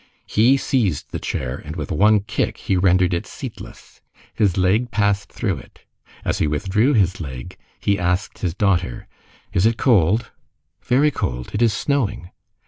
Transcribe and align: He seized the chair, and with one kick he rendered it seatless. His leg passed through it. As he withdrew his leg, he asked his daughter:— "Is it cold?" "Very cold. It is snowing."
He 0.25 0.57
seized 0.57 1.11
the 1.11 1.19
chair, 1.19 1.61
and 1.63 1.75
with 1.75 1.91
one 1.91 2.21
kick 2.21 2.57
he 2.57 2.75
rendered 2.75 3.13
it 3.13 3.27
seatless. 3.27 4.01
His 4.33 4.57
leg 4.57 4.89
passed 4.89 5.31
through 5.31 5.57
it. 5.59 5.85
As 6.25 6.39
he 6.39 6.47
withdrew 6.47 6.95
his 6.95 7.21
leg, 7.21 7.55
he 7.79 7.99
asked 7.99 8.39
his 8.39 8.55
daughter:— 8.55 9.07
"Is 9.53 9.67
it 9.67 9.77
cold?" 9.77 10.31
"Very 10.83 11.11
cold. 11.11 11.51
It 11.53 11.61
is 11.61 11.71
snowing." 11.73 12.31